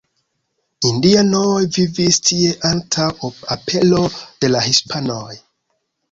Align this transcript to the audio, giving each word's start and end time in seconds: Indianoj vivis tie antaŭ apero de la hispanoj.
Indianoj 0.91 1.59
vivis 1.75 2.17
tie 2.29 2.53
antaŭ 2.69 3.29
apero 3.57 3.99
de 4.15 4.51
la 4.55 4.63
hispanoj. 4.69 5.29